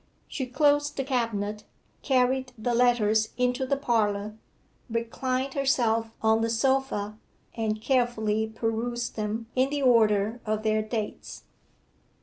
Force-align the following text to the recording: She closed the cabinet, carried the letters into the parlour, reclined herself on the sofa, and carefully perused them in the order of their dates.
She 0.27 0.47
closed 0.47 0.97
the 0.97 1.03
cabinet, 1.03 1.63
carried 2.01 2.53
the 2.57 2.73
letters 2.73 3.29
into 3.37 3.67
the 3.67 3.77
parlour, 3.77 4.35
reclined 4.89 5.53
herself 5.53 6.09
on 6.23 6.41
the 6.41 6.49
sofa, 6.49 7.19
and 7.53 7.79
carefully 7.79 8.47
perused 8.47 9.15
them 9.15 9.45
in 9.55 9.69
the 9.69 9.83
order 9.83 10.41
of 10.43 10.63
their 10.63 10.81
dates. 10.81 11.43